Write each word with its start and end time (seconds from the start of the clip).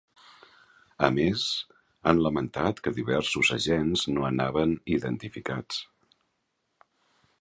A 1.07 1.09
més, 1.17 1.43
han 2.11 2.21
lamentat 2.27 2.81
que 2.87 2.95
diversos 2.97 3.53
agents 3.59 4.07
no 4.17 4.25
anaven 4.31 4.73
identificats. 4.97 5.83